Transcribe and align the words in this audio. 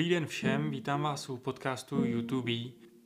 Dobrý 0.00 0.10
den 0.10 0.26
všem, 0.26 0.70
vítám 0.70 1.02
vás 1.02 1.30
u 1.30 1.36
podcastu 1.36 2.04
YouTube. 2.04 2.52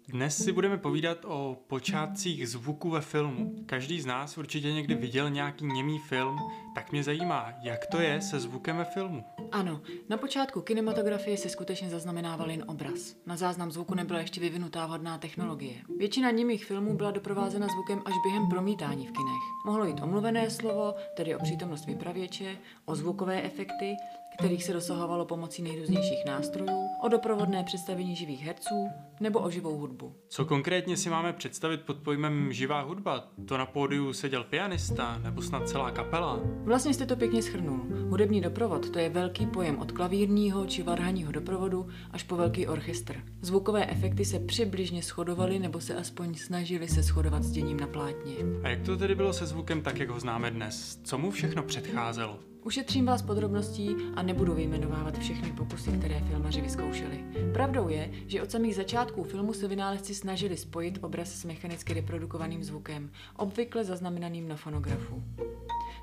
Dnes 0.08 0.44
si 0.44 0.52
budeme 0.52 0.78
povídat 0.78 1.18
o 1.24 1.56
počátcích 1.66 2.48
zvuku 2.48 2.90
ve 2.90 3.00
filmu. 3.00 3.54
Každý 3.66 4.00
z 4.00 4.06
nás 4.06 4.38
určitě 4.38 4.72
někdy 4.72 4.94
viděl 4.94 5.30
nějaký 5.30 5.66
němý 5.66 5.98
film, 5.98 6.38
tak 6.74 6.92
mě 6.92 7.02
zajímá, 7.02 7.52
jak 7.62 7.86
to 7.86 8.00
je 8.00 8.20
se 8.20 8.40
zvukem 8.40 8.76
ve 8.76 8.84
filmu. 8.84 9.24
Ano, 9.52 9.80
na 10.08 10.16
počátku 10.16 10.60
kinematografie 10.60 11.36
se 11.36 11.48
skutečně 11.48 11.90
zaznamenával 11.90 12.50
jen 12.50 12.64
obraz. 12.66 13.16
Na 13.26 13.36
záznam 13.36 13.72
zvuku 13.72 13.94
nebyla 13.94 14.20
ještě 14.20 14.40
vyvinutá 14.40 14.86
vhodná 14.86 15.18
technologie. 15.18 15.74
Většina 15.98 16.30
němých 16.30 16.64
filmů 16.64 16.96
byla 16.96 17.10
doprovázena 17.10 17.68
zvukem 17.68 18.02
až 18.04 18.14
během 18.24 18.48
promítání 18.48 19.06
v 19.06 19.12
kinech. 19.12 19.42
Mohlo 19.66 19.84
jít 19.84 20.00
o 20.02 20.06
mluvené 20.06 20.50
slovo, 20.50 20.94
tedy 21.16 21.36
o 21.36 21.42
přítomnost 21.42 21.86
vypravěče, 21.86 22.56
o 22.84 22.96
zvukové 22.96 23.42
efekty, 23.42 23.96
kterých 24.38 24.64
se 24.64 24.72
dosahovalo 24.72 25.24
pomocí 25.24 25.62
nejrůznějších 25.62 26.24
nástrojů, 26.26 26.88
o 27.02 27.08
doprovodné 27.08 27.64
představení 27.64 28.16
živých 28.16 28.42
herců 28.42 28.88
nebo 29.20 29.40
o 29.40 29.50
živou 29.50 29.78
hudbu. 29.78 30.14
Co 30.28 30.44
konkrétně 30.44 30.96
si 30.96 31.10
máme 31.10 31.32
představit 31.32 31.80
pod 31.80 31.96
pojmem 31.96 32.52
živá 32.52 32.80
hudba? 32.80 33.28
To 33.48 33.58
na 33.58 33.66
pódiu 33.66 34.12
seděl 34.12 34.44
pianista 34.44 35.18
nebo 35.18 35.42
snad 35.42 35.68
celá 35.68 35.90
kapela? 35.90 36.40
Vlastně 36.64 36.94
jste 36.94 37.06
to 37.06 37.16
pěkně 37.16 37.42
schrnul. 37.42 37.80
Hudební 38.08 38.40
doprovod 38.40 38.90
to 38.90 38.98
je 38.98 39.08
velký 39.08 39.46
pojem 39.46 39.78
od 39.78 39.92
klavírního 39.92 40.66
či 40.66 40.82
varhaního 40.82 41.32
doprovodu 41.32 41.88
až 42.10 42.22
po 42.22 42.36
velký 42.36 42.66
orchestr. 42.66 43.22
Zvukové 43.40 43.86
efekty 43.86 44.24
se 44.24 44.38
přibližně 44.38 45.02
shodovaly 45.02 45.58
nebo 45.58 45.80
se 45.80 45.94
aspoň 45.94 46.34
snažili 46.34 46.88
se 46.88 47.02
shodovat 47.02 47.42
s 47.42 47.50
děním 47.50 47.80
na 47.80 47.86
plátně. 47.86 48.34
A 48.62 48.68
jak 48.68 48.82
to 48.82 48.96
tedy 48.96 49.14
bylo 49.14 49.32
se 49.32 49.46
zvukem 49.46 49.82
tak, 49.82 49.98
jak 49.98 50.08
ho 50.08 50.20
známe 50.20 50.50
dnes? 50.50 51.00
Co 51.04 51.18
mu 51.18 51.30
všechno 51.30 51.62
předcházelo? 51.62 52.53
Ušetřím 52.64 53.06
vás 53.06 53.22
podrobností 53.22 53.96
a 54.14 54.22
nebudu 54.22 54.54
vyjmenovávat 54.54 55.18
všechny 55.18 55.52
pokusy, 55.52 55.90
které 55.90 56.20
filmaři 56.20 56.60
vyzkoušeli. 56.60 57.24
Pravdou 57.52 57.88
je, 57.88 58.10
že 58.26 58.42
od 58.42 58.50
samých 58.50 58.74
začátků 58.76 59.24
filmu 59.24 59.52
se 59.52 59.68
vynálezci 59.68 60.14
snažili 60.14 60.56
spojit 60.56 60.98
obraz 61.00 61.28
s 61.28 61.44
mechanicky 61.44 61.94
reprodukovaným 61.94 62.64
zvukem, 62.64 63.10
obvykle 63.36 63.84
zaznamenaným 63.84 64.48
na 64.48 64.56
fonografu. 64.56 65.22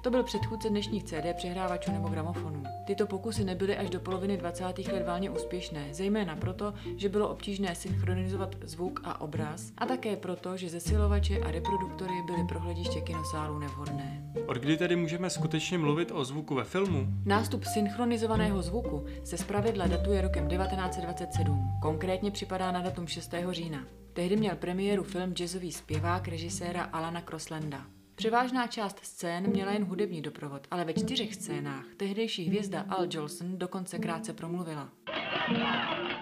To 0.02 0.10
byl 0.10 0.24
předchůdce 0.24 0.70
dnešních 0.70 1.04
CD 1.04 1.34
přehrávačů 1.36 1.92
nebo 1.92 2.08
gramofonů. 2.08 2.64
Tyto 2.86 3.08
pokusy 3.08 3.44
nebyly 3.44 3.78
až 3.78 3.90
do 3.90 4.00
poloviny 4.00 4.38
20. 4.38 4.64
let 4.64 5.06
válně 5.06 5.30
úspěšné, 5.30 5.88
zejména 5.92 6.36
proto, 6.36 6.74
že 6.98 7.10
bylo 7.10 7.30
obtížné 7.30 7.76
synchronizovat 7.76 8.56
zvuk 8.64 9.02
a 9.04 9.22
obraz, 9.22 9.72
a 9.78 9.86
také 9.86 10.16
proto, 10.16 10.58
že 10.58 10.70
zesilovače 10.70 11.40
a 11.40 11.52
reproduktory 11.52 12.14
byly 12.26 12.44
pro 12.48 12.60
hlediště 12.60 13.02
kinosálů 13.02 13.60
nevhodné. 13.60 14.34
Od 14.48 14.58
kdy 14.58 14.78
tedy 14.78 14.96
můžeme 14.96 15.30
skutečně 15.30 15.78
mluvit 15.78 16.12
o 16.12 16.26
zvuku 16.26 16.56
ve 16.56 16.64
filmu? 16.64 17.08
Nástup 17.26 17.64
synchronizovaného 17.64 18.62
zvuku 18.62 19.06
se 19.24 19.38
zpravidla 19.38 19.88
datuje 19.88 20.22
rokem 20.22 20.48
1927. 20.48 21.72
Konkrétně 21.82 22.32
připadá 22.32 22.72
na 22.72 22.82
datum 22.82 23.08
6. 23.08 23.34
října. 23.52 23.86
Tehdy 24.14 24.36
měl 24.36 24.56
premiéru 24.56 25.04
film 25.04 25.34
jazzový 25.34 25.72
zpěvák 25.72 26.28
režiséra 26.28 26.84
Alana 26.84 27.22
Crosslanda. 27.22 27.86
Převážná 28.16 28.67
část 28.67 29.00
scén 29.06 29.48
měla 29.48 29.72
jen 29.72 29.84
hudební 29.84 30.22
doprovod, 30.22 30.67
ale 30.72 30.86
ve 30.86 30.94
čtyřech 30.94 31.36
scénách 31.36 31.86
tehdejší 31.98 32.45
hvězda 32.45 32.86
Al 32.90 33.08
Jolson 33.12 33.58
dokonce 33.58 34.00
krátce 34.00 34.34
promluvila. 34.34 34.90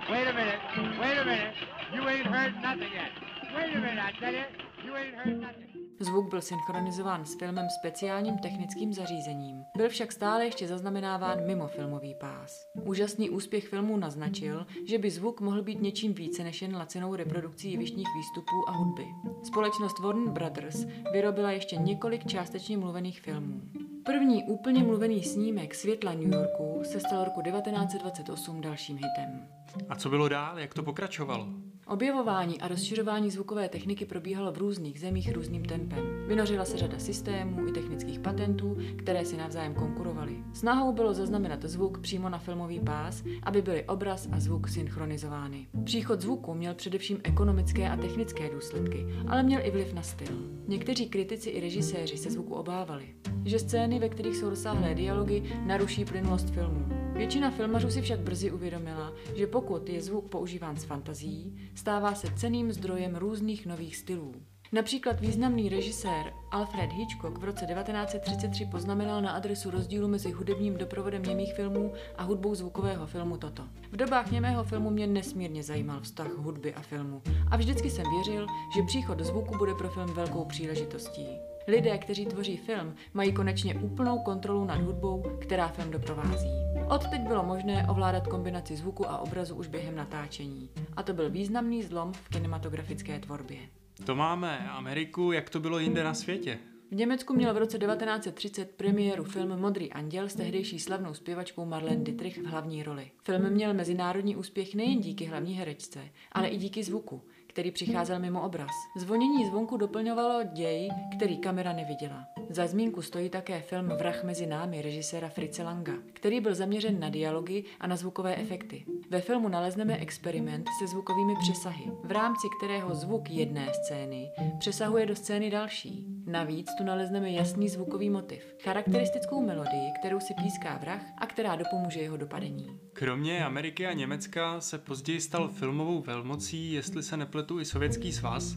Wait 0.09 0.27
a 0.27 0.31
minute, 0.33 0.59
wait 0.99 1.19
a 1.19 1.23
minute, 1.23 1.53
you 1.93 2.07
ain't 2.07 2.25
heard 2.25 2.55
nothing 2.55 2.93
yet. 2.93 3.11
Wait 3.55 3.75
a 3.75 3.79
minute, 3.79 4.01
I 4.01 4.19
tell 4.19 4.33
you, 4.33 4.45
you 4.85 4.95
ain't 4.95 5.15
heard 5.15 5.41
nothing. 5.41 5.88
Zvuk 6.01 6.29
byl 6.29 6.41
synchronizován 6.41 7.25
s 7.25 7.35
filmem 7.35 7.69
speciálním 7.79 8.37
technickým 8.37 8.93
zařízením. 8.93 9.63
Byl 9.77 9.89
však 9.89 10.11
stále 10.11 10.45
ještě 10.45 10.67
zaznamenáván 10.67 11.45
mimo 11.45 11.67
filmový 11.67 12.15
pás. 12.15 12.65
Úžasný 12.83 13.29
úspěch 13.29 13.67
filmu 13.67 13.97
naznačil, 13.97 14.65
že 14.87 14.97
by 14.97 15.11
zvuk 15.11 15.41
mohl 15.41 15.63
být 15.63 15.81
něčím 15.81 16.13
více 16.13 16.43
než 16.43 16.61
jen 16.61 16.75
lacinou 16.75 17.15
reprodukcí 17.15 17.71
jevištních 17.71 18.07
výstupů 18.17 18.69
a 18.69 18.71
hudby. 18.71 19.05
Společnost 19.43 19.99
Warner 19.99 20.29
Brothers 20.29 20.85
vyrobila 21.13 21.51
ještě 21.51 21.75
několik 21.75 22.27
částečně 22.27 22.77
mluvených 22.77 23.21
filmů. 23.21 23.61
První 24.05 24.43
úplně 24.43 24.83
mluvený 24.83 25.23
snímek 25.23 25.75
světla 25.75 26.13
New 26.13 26.33
Yorku 26.33 26.81
se 26.83 26.99
stal 26.99 27.23
roku 27.23 27.41
1928 27.41 28.61
dalším 28.61 28.95
hitem. 28.95 29.47
A 29.89 29.95
co 29.95 30.09
bylo 30.09 30.29
dál? 30.29 30.59
Jak 30.59 30.73
to 30.73 30.83
pokračovalo? 30.83 31.68
Objevování 31.89 32.61
a 32.61 32.67
rozšiřování 32.67 33.31
zvukové 33.31 33.69
techniky 33.69 34.05
probíhalo 34.05 34.51
v 34.51 34.57
různých 34.57 34.99
zemích 34.99 35.33
různým 35.33 35.65
tempem. 35.65 36.03
Vynořila 36.27 36.65
se 36.65 36.77
řada 36.77 36.99
systémů 36.99 37.67
i 37.67 37.71
technických 37.71 38.19
patentů, 38.19 38.77
které 38.97 39.25
si 39.25 39.37
navzájem 39.37 39.73
konkurovaly. 39.73 40.43
Snahou 40.53 40.93
bylo 40.93 41.13
zaznamenat 41.13 41.63
zvuk 41.63 41.99
přímo 41.99 42.29
na 42.29 42.37
filmový 42.37 42.79
pás, 42.79 43.23
aby 43.43 43.61
byly 43.61 43.83
obraz 43.85 44.29
a 44.31 44.39
zvuk 44.39 44.67
synchronizovány. 44.67 45.67
Příchod 45.83 46.21
zvuku 46.21 46.53
měl 46.53 46.73
především 46.73 47.19
ekonomické 47.23 47.89
a 47.89 47.97
technické 47.97 48.49
důsledky, 48.49 49.05
ale 49.27 49.43
měl 49.43 49.61
i 49.63 49.71
vliv 49.71 49.93
na 49.93 50.01
styl. 50.01 50.37
Někteří 50.67 51.09
kritici 51.09 51.49
i 51.49 51.61
režiséři 51.61 52.17
se 52.17 52.31
zvuku 52.31 52.55
obávali, 52.55 53.05
že 53.45 53.59
scény, 53.59 53.99
ve 53.99 54.09
kterých 54.09 54.37
jsou 54.37 54.49
rozsáhlé 54.49 54.95
dialogy, 54.95 55.43
naruší 55.65 56.05
plynulost 56.05 56.49
filmu. 56.49 56.85
Většina 57.13 57.51
filmařů 57.51 57.89
si 57.89 58.01
však 58.01 58.19
brzy 58.19 58.51
uvědomila, 58.51 59.13
že 59.35 59.47
pokud 59.47 59.89
je 59.89 60.01
zvuk 60.01 60.29
používán 60.29 60.77
s 60.77 60.83
fantazí, 60.83 61.57
stává 61.75 62.15
se 62.15 62.27
ceným 62.35 62.71
zdrojem 62.71 63.15
různých 63.15 63.65
nových 63.65 63.95
stylů. 63.95 64.33
Například 64.71 65.19
významný 65.19 65.69
režisér 65.69 66.33
Alfred 66.51 66.91
Hitchcock 66.91 67.37
v 67.37 67.43
roce 67.43 67.65
1933 67.65 68.65
poznamenal 68.65 69.21
na 69.21 69.31
adresu 69.31 69.71
rozdílu 69.71 70.07
mezi 70.07 70.31
hudebním 70.31 70.77
doprovodem 70.77 71.23
němých 71.23 71.53
filmů 71.53 71.93
a 72.17 72.23
hudbou 72.23 72.55
zvukového 72.55 73.07
filmu 73.07 73.37
toto. 73.37 73.63
V 73.91 73.95
dobách 73.95 74.31
němého 74.31 74.63
filmu 74.63 74.89
mě 74.89 75.07
nesmírně 75.07 75.63
zajímal 75.63 76.01
vztah 76.01 76.31
hudby 76.37 76.73
a 76.73 76.81
filmu 76.81 77.21
a 77.51 77.57
vždycky 77.57 77.89
jsem 77.89 78.05
věřil, 78.15 78.47
že 78.75 78.83
příchod 78.83 79.19
zvuku 79.19 79.57
bude 79.57 79.73
pro 79.73 79.89
film 79.89 80.13
velkou 80.13 80.45
příležitostí. 80.45 81.27
Lidé, 81.67 81.97
kteří 81.97 82.25
tvoří 82.25 82.57
film, 82.57 82.95
mají 83.13 83.33
konečně 83.33 83.75
úplnou 83.75 84.19
kontrolu 84.19 84.65
nad 84.65 84.81
hudbou, 84.81 85.23
která 85.39 85.67
film 85.67 85.91
doprovází. 85.91 86.51
Od 86.89 87.07
teď 87.07 87.21
bylo 87.21 87.43
možné 87.43 87.87
ovládat 87.89 88.27
kombinaci 88.27 88.75
zvuku 88.75 89.09
a 89.09 89.17
obrazu 89.17 89.55
už 89.55 89.67
během 89.67 89.95
natáčení. 89.95 90.69
A 90.97 91.03
to 91.03 91.13
byl 91.13 91.29
významný 91.29 91.83
zlom 91.83 92.13
v 92.13 92.29
kinematografické 92.29 93.19
tvorbě. 93.19 93.59
To 94.05 94.15
máme 94.15 94.69
Ameriku, 94.69 95.31
jak 95.31 95.49
to 95.49 95.59
bylo 95.59 95.79
jinde 95.79 96.03
na 96.03 96.13
světě. 96.13 96.59
V 96.91 96.95
Německu 96.95 97.33
měl 97.33 97.53
v 97.53 97.57
roce 97.57 97.77
1930 97.77 98.71
premiéru 98.71 99.23
film 99.23 99.59
Modrý 99.59 99.91
anděl 99.91 100.29
s 100.29 100.35
tehdejší 100.35 100.79
slavnou 100.79 101.13
zpěvačkou 101.13 101.65
Marlene 101.65 102.03
Dietrich 102.03 102.37
v 102.37 102.45
hlavní 102.45 102.83
roli. 102.83 103.11
Film 103.23 103.49
měl 103.49 103.73
mezinárodní 103.73 104.35
úspěch 104.35 104.75
nejen 104.75 104.99
díky 104.99 105.25
hlavní 105.25 105.53
herečce, 105.53 105.99
ale 106.31 106.47
i 106.47 106.57
díky 106.57 106.83
zvuku, 106.83 107.21
který 107.47 107.71
přicházel 107.71 108.19
mimo 108.19 108.41
obraz. 108.41 108.71
Zvonění 108.97 109.45
zvonku 109.45 109.77
doplňovalo 109.77 110.43
děj, 110.53 110.89
který 111.17 111.37
kamera 111.37 111.73
neviděla. 111.73 112.25
Za 112.49 112.67
zmínku 112.67 113.01
stojí 113.01 113.29
také 113.29 113.61
film 113.61 113.87
Vrah 113.87 114.23
mezi 114.23 114.47
námi 114.47 114.81
režiséra 114.81 115.29
Fritze 115.29 115.63
Langa, 115.63 115.93
který 116.13 116.41
byl 116.41 116.55
zaměřen 116.55 116.99
na 116.99 117.09
dialogy 117.09 117.63
a 117.79 117.87
na 117.87 117.95
zvukové 117.95 118.35
efekty. 118.35 118.85
Ve 119.11 119.21
filmu 119.21 119.47
nalezneme 119.47 119.97
experiment 119.97 120.67
se 120.79 120.87
zvukovými 120.87 121.33
přesahy, 121.39 121.91
v 122.03 122.11
rámci 122.11 122.47
kterého 122.57 122.95
zvuk 122.95 123.29
jedné 123.29 123.73
scény 123.73 124.31
přesahuje 124.59 125.05
do 125.05 125.15
scény 125.15 125.49
další. 125.49 126.05
Navíc 126.25 126.67
tu 126.77 126.83
nalezneme 126.83 127.31
jasný 127.31 127.69
zvukový 127.69 128.09
motiv, 128.09 128.55
charakteristickou 128.63 129.41
melodii, 129.41 129.91
kterou 129.99 130.19
si 130.19 130.33
píská 130.43 130.77
vrah 130.77 131.01
a 131.17 131.25
která 131.25 131.55
dopomůže 131.55 131.99
jeho 131.99 132.17
dopadení. 132.17 132.79
Kromě 132.93 133.45
Ameriky 133.45 133.87
a 133.87 133.93
Německa 133.93 134.61
se 134.61 134.77
později 134.77 135.21
stal 135.21 135.47
filmovou 135.47 136.01
velmocí, 136.01 136.73
jestli 136.73 137.03
se 137.03 137.17
nepletu 137.17 137.59
i 137.59 137.65
Sovětský 137.65 138.11
svaz. 138.11 138.55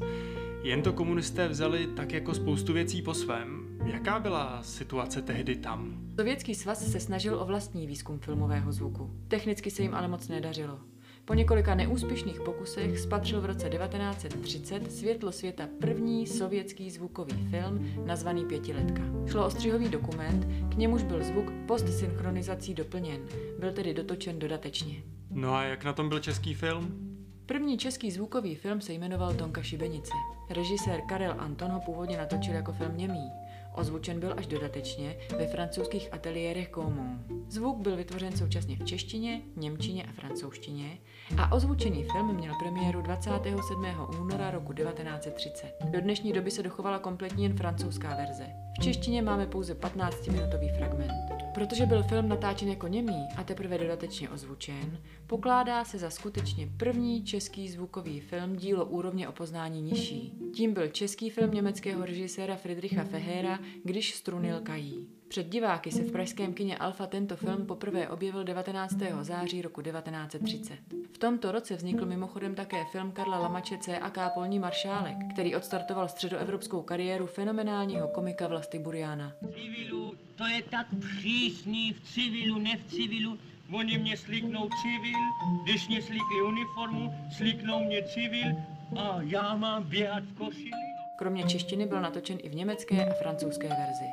Jen 0.63 0.83
to 0.83 0.93
komunisté 0.93 1.49
vzali 1.49 1.87
tak 1.87 2.13
jako 2.13 2.35
spoustu 2.35 2.73
věcí 2.73 3.03
po 3.03 3.15
svém. 3.15 3.62
Jaká 3.85 4.21
byla 4.21 4.63
situace 4.63 5.23
tehdy 5.23 5.57
tam? 5.57 5.99
Sovětský 6.19 6.55
svaz 6.55 6.93
se 6.93 7.01
snažil 7.01 7.41
o 7.41 7.45
vlastní 7.45 7.87
výzkum 7.87 8.19
filmového 8.19 8.73
zvuku. 8.73 9.11
Technicky 9.29 9.71
se 9.71 9.83
jim 9.83 9.95
ale 9.95 10.09
moc 10.09 10.29
nedařilo. 10.29 10.79
Po 11.25 11.35
několika 11.35 11.75
neúspěšných 11.75 12.41
pokusech 12.41 12.99
spatřil 12.99 13.41
v 13.41 13.45
roce 13.45 13.69
1930 13.69 14.93
světlo 14.93 15.33
světa 15.33 15.69
první 15.81 16.27
sovětský 16.27 16.91
zvukový 16.91 17.49
film 17.51 18.07
nazvaný 18.07 18.45
Pětiletka. 18.45 19.03
Šlo 19.27 19.47
o 19.47 19.51
střihový 19.51 19.89
dokument, 19.89 20.47
k 20.75 20.77
němuž 20.77 21.03
byl 21.03 21.25
zvuk 21.25 21.53
postsynchronizací 21.67 22.75
doplněn, 22.75 23.21
byl 23.59 23.73
tedy 23.73 23.95
dotočen 23.95 24.39
dodatečně. 24.39 25.03
No 25.31 25.55
a 25.55 25.65
jak 25.65 25.85
na 25.85 25.93
tom 25.93 26.09
byl 26.09 26.19
český 26.19 26.55
film? 26.55 27.13
První 27.47 27.79
český 27.79 28.11
zvukový 28.11 28.55
film 28.55 28.81
se 28.81 28.93
jmenoval 28.93 29.35
Tonka 29.35 29.63
Šibenice. 29.63 30.13
Režisér 30.51 31.01
Karel 31.09 31.35
Anton 31.39 31.71
ho 31.71 31.81
původně 31.81 32.17
natočil 32.19 32.55
jako 32.55 32.73
film 32.73 32.97
němý. 32.97 33.42
Ozvučen 33.75 34.21
byl 34.21 34.35
až 34.37 34.47
dodatečně 34.47 35.17
ve 35.39 35.47
francouzských 35.47 36.15
ateliérech 36.15 36.71
Gaumont. 36.75 37.21
Zvuk 37.49 37.79
byl 37.79 37.97
vytvořen 37.97 38.37
současně 38.37 38.77
v 38.77 38.85
češtině, 38.85 39.43
němčině 39.57 40.05
a 40.05 40.13
francouzštině 40.13 40.99
a 41.39 41.53
ozvučený 41.53 42.05
film 42.05 42.35
měl 42.35 42.55
premiéru 42.59 43.03
27. 43.03 43.87
února 44.21 44.51
roku 44.51 44.73
1930. 44.73 45.75
Do 45.85 46.01
dnešní 46.01 46.33
doby 46.33 46.51
se 46.51 46.63
dochovala 46.63 46.99
kompletní 46.99 47.43
jen 47.43 47.57
francouzská 47.57 48.17
verze. 48.17 48.47
V 48.79 48.83
češtině 48.83 49.23
máme 49.23 49.47
pouze 49.47 49.75
15-minutový 49.75 50.77
fragment. 50.77 51.13
Protože 51.55 51.87
byl 51.87 52.03
film 52.03 52.29
natáčen 52.29 52.69
jako 52.69 52.87
němý 52.87 53.29
a 53.37 53.45
teprve 53.45 53.79
dodatečně 53.79 54.31
ozvučen, 54.31 54.99
pokládá 55.27 55.85
se 55.85 55.99
za 55.99 56.11
skutečně 56.11 56.69
první 56.77 57.25
český 57.25 57.69
zvukový 57.69 58.21
film 58.21 58.57
dílo 58.57 58.85
úrovně 58.85 59.29
o 59.29 59.33
poznání 59.33 59.83
nižší. 59.83 60.39
Tím 60.55 60.75
byl 60.75 60.89
český 60.89 61.31
film 61.31 61.51
německého 61.51 62.05
režiséra 62.05 62.57
Friedricha 62.57 63.05
Fehera, 63.05 63.59
když 63.85 64.15
strunil 64.15 64.61
kají. 64.61 65.09
Před 65.33 65.49
diváky 65.49 65.93
se 65.93 66.03
v 66.03 66.13
pražském 66.13 66.55
kině 66.55 66.79
Alfa 66.79 67.07
tento 67.07 67.37
film 67.37 67.67
poprvé 67.67 68.09
objevil 68.09 68.45
19. 68.45 68.95
září 69.23 69.63
roku 69.63 69.83
1930. 69.83 70.79
V 71.13 71.19
tomto 71.19 71.53
roce 71.53 71.77
vznikl 71.77 72.07
mimochodem 72.07 72.55
také 72.55 72.85
film 72.85 73.13
Karla 73.13 73.39
Lamače 73.39 73.79
C.A.K. 73.79 74.31
Polní 74.31 74.59
maršálek, 74.59 75.17
který 75.33 75.57
odstartoval 75.57 76.09
středoevropskou 76.09 76.83
kariéru 76.83 77.27
fenomenálního 77.27 78.09
komika 78.09 78.49
Vlasty 78.49 78.79
Buriana. 78.79 79.33
Civilu, 79.55 80.15
to 80.37 80.47
je 80.47 80.63
tak 80.63 80.87
přísný 81.01 81.93
v 81.93 82.01
civilu, 82.15 82.59
ne 82.59 82.77
v 82.77 82.91
civilu. 82.91 83.39
Oni 83.73 83.99
mě 83.99 84.17
slíknou 84.17 84.69
civil, 84.83 85.21
když 85.65 85.89
mě 85.89 86.03
slíkli 86.03 86.43
uniformu, 86.43 87.15
slíknou 87.37 87.85
mě 87.85 88.03
civil 88.03 88.57
a 88.99 89.19
já 89.21 89.57
mám 89.57 89.83
běhat 89.83 90.25
v 90.25 90.39
košili. 90.39 90.82
Kromě 91.23 91.45
češtiny 91.45 91.87
byl 91.87 92.01
natočen 92.01 92.39
i 92.43 92.49
v 92.49 92.55
německé 92.55 93.07
a 93.07 93.15
francouzské 93.15 93.69
verzi. 93.69 94.05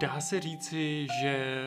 Dá 0.00 0.20
se 0.20 0.40
říci, 0.40 1.06
že 1.22 1.64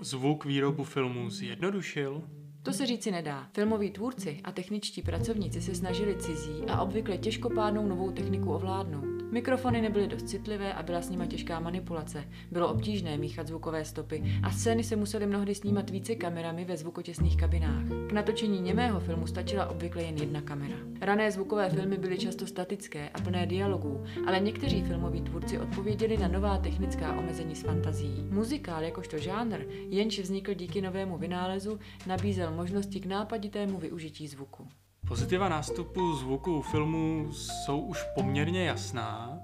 zvuk 0.00 0.44
výrobu 0.44 0.84
filmu 0.84 1.30
zjednodušil? 1.30 2.22
To 2.62 2.72
se 2.72 2.86
říci 2.86 3.10
nedá. 3.10 3.48
Filmoví 3.52 3.90
tvůrci 3.90 4.40
a 4.44 4.52
techničtí 4.52 5.02
pracovníci 5.02 5.60
se 5.62 5.74
snažili 5.74 6.16
cizí 6.16 6.62
a 6.68 6.82
obvykle 6.82 7.18
těžkopádnou 7.18 7.86
novou 7.86 8.10
techniku 8.10 8.52
ovládnout. 8.52 9.17
Mikrofony 9.32 9.82
nebyly 9.82 10.06
dost 10.08 10.28
citlivé 10.28 10.74
a 10.74 10.82
byla 10.82 11.02
s 11.02 11.10
nima 11.10 11.26
těžká 11.26 11.60
manipulace. 11.60 12.24
Bylo 12.50 12.68
obtížné 12.68 13.18
míchat 13.18 13.46
zvukové 13.46 13.84
stopy 13.84 14.22
a 14.42 14.50
scény 14.50 14.84
se 14.84 14.96
musely 14.96 15.26
mnohdy 15.26 15.54
snímat 15.54 15.90
více 15.90 16.14
kamerami 16.14 16.64
ve 16.64 16.76
zvukotěsných 16.76 17.36
kabinách. 17.36 17.82
K 18.08 18.12
natočení 18.12 18.60
němého 18.60 19.00
filmu 19.00 19.26
stačila 19.26 19.66
obvykle 19.66 20.02
jen 20.02 20.16
jedna 20.16 20.40
kamera. 20.40 20.76
Rané 21.00 21.30
zvukové 21.30 21.70
filmy 21.70 21.98
byly 21.98 22.18
často 22.18 22.46
statické 22.46 23.08
a 23.08 23.20
plné 23.20 23.46
dialogů, 23.46 24.04
ale 24.26 24.40
někteří 24.40 24.82
filmoví 24.82 25.20
tvůrci 25.20 25.58
odpověděli 25.58 26.16
na 26.16 26.28
nová 26.28 26.58
technická 26.58 27.18
omezení 27.18 27.56
s 27.56 27.62
fantazí. 27.62 28.26
Muzikál 28.30 28.82
jakožto 28.82 29.18
žánr, 29.18 29.64
jenž 29.88 30.18
vznikl 30.18 30.54
díky 30.54 30.80
novému 30.80 31.18
vynálezu, 31.18 31.78
nabízel 32.06 32.54
možnosti 32.54 33.00
k 33.00 33.06
nápaditému 33.06 33.78
využití 33.78 34.28
zvuku. 34.28 34.68
Pozitiva 35.08 35.48
nástupu 35.48 36.16
zvuku 36.16 36.62
filmu 36.62 37.28
jsou 37.32 37.80
už 37.80 38.02
poměrně 38.14 38.64
jasná, 38.64 39.38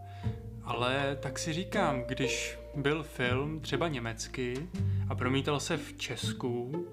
ale 0.63 1.19
tak 1.23 1.39
si 1.39 1.53
říkám, 1.53 2.03
když 2.03 2.59
byl 2.75 3.03
film 3.03 3.61
třeba 3.61 3.89
německy 3.89 4.69
a 5.09 5.15
promítal 5.15 5.61
se 5.61 5.77
v 5.77 5.97
Česku, 5.97 6.87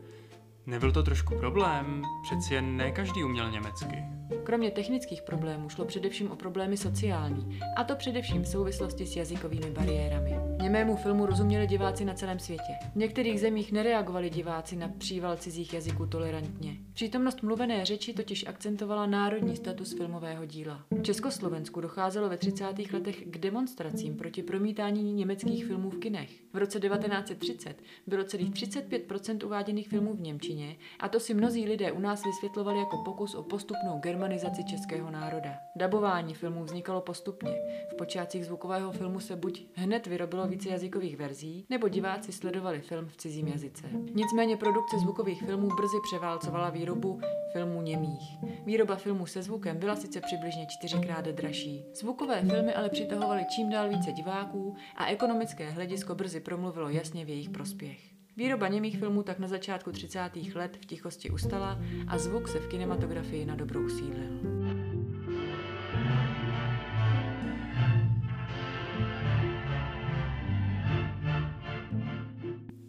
nebyl 0.66 0.92
to 0.92 1.04
trošku 1.04 1.36
problém? 1.40 2.04
Přeci 2.24 2.54
jen 2.54 2.78
ne 2.78 2.92
každý 2.92 3.24
uměl 3.24 3.52
německy. 3.52 4.04
Kromě 4.44 4.72
technických 4.72 5.22
problémů 5.22 5.70
šlo 5.70 5.86
především 5.86 6.32
o 6.32 6.36
problémy 6.36 6.78
sociální, 6.78 7.60
a 7.76 7.84
to 7.84 7.96
především 7.96 8.44
v 8.44 8.48
souvislosti 8.48 9.06
s 9.06 9.16
jazykovými 9.16 9.72
bariérami. 9.72 10.36
Němému 10.62 10.96
filmu 10.96 11.26
rozuměli 11.26 11.68
diváci 11.68 12.06
na 12.06 12.14
celém 12.14 12.40
světě. 12.40 12.74
V 12.94 12.96
některých 12.96 13.40
zemích 13.40 13.72
nereagovali 13.72 14.30
diváci 14.30 14.76
na 14.76 14.88
příval 14.98 15.38
cizích 15.38 15.74
jazyků 15.74 16.06
tolerantně. 16.06 16.78
Přítomnost 16.94 17.44
mluvené 17.44 17.86
řeči 17.86 18.14
totiž 18.14 18.48
akcentovala 18.48 19.06
národní 19.06 19.56
status 19.56 19.98
filmového 19.98 20.46
díla. 20.46 20.86
V 20.92 21.02
Československu 21.02 21.82
docházelo 21.82 22.30
ve 22.30 22.38
30. 22.38 22.66
letech 22.94 23.24
k 23.26 23.38
demonstracím 23.38 24.18
proti 24.18 24.44
promítání 24.44 25.14
německých 25.14 25.66
filmů 25.66 25.90
v 25.90 26.00
kinech. 26.00 26.30
V 26.54 26.58
roce 26.58 26.80
1930 26.80 27.82
bylo 28.08 28.24
celých 28.24 28.50
35% 28.50 29.46
uváděných 29.46 29.88
filmů 29.88 30.14
v 30.16 30.22
Němčině 30.22 30.51
a 31.00 31.10
to 31.10 31.20
si 31.20 31.34
mnozí 31.34 31.66
lidé 31.66 31.92
u 31.92 32.00
nás 32.00 32.26
vysvětlovali 32.26 32.80
jako 32.80 32.98
pokus 32.98 33.36
o 33.36 33.44
postupnou 33.44 34.00
germanizaci 34.00 34.64
českého 34.64 35.12
národa. 35.12 35.54
Dabování 35.76 36.34
filmů 36.34 36.64
vznikalo 36.64 37.02
postupně. 37.02 37.52
V 37.92 37.96
počátcích 37.98 38.46
zvukového 38.46 38.92
filmu 38.92 39.20
se 39.20 39.36
buď 39.36 39.66
hned 39.76 40.08
vyrobilo 40.08 40.48
více 40.48 40.70
jazykových 40.70 41.18
verzí, 41.18 41.66
nebo 41.70 41.88
diváci 41.88 42.32
sledovali 42.32 42.82
film 42.82 43.08
v 43.08 43.18
cizím 43.18 43.48
jazyce. 43.48 43.88
Nicméně 44.14 44.58
produkce 44.58 45.00
zvukových 45.00 45.44
filmů 45.44 45.68
brzy 45.68 45.98
převálcovala 46.04 46.70
výrobu 46.70 47.22
filmů 47.54 47.82
němých. 47.82 48.38
Výroba 48.66 48.96
filmů 48.96 49.26
se 49.26 49.42
zvukem 49.42 49.78
byla 49.78 49.96
sice 49.96 50.22
přibližně 50.22 50.68
čtyřikrát 50.70 51.26
dražší. 51.26 51.84
Zvukové 51.94 52.42
filmy 52.42 52.74
ale 52.74 52.90
přitahovaly 52.90 53.46
čím 53.56 53.70
dál 53.70 53.90
více 53.90 54.12
diváků 54.12 54.76
a 54.96 55.06
ekonomické 55.06 55.70
hledisko 55.70 56.16
brzy 56.16 56.40
promluvilo 56.40 56.90
jasně 56.90 57.26
v 57.26 57.30
jejich 57.30 57.50
prospěch. 57.50 58.11
Výroba 58.38 58.68
němých 58.68 58.98
filmů 59.00 59.24
tak 59.24 59.40
na 59.40 59.48
začátku 59.48 59.92
30. 59.92 60.30
let 60.56 60.78
v 60.82 60.86
tichosti 60.86 61.30
ustala 61.30 61.80
a 62.08 62.18
zvuk 62.18 62.48
se 62.48 62.60
v 62.60 62.68
kinematografii 62.68 63.46
na 63.46 63.56
dobrou 63.56 63.90
sílil. 63.90 64.42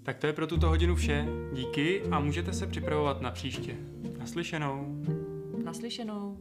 Tak 0.02 0.18
to 0.18 0.26
je 0.26 0.32
pro 0.32 0.46
tuto 0.46 0.68
hodinu 0.68 0.94
vše. 0.94 1.26
Díky 1.52 2.02
a 2.10 2.20
můžete 2.20 2.52
se 2.52 2.66
připravovat 2.66 3.20
na 3.20 3.30
příště. 3.30 3.76
Naslyšenou. 4.18 5.04
Naslyšenou. 5.64 6.36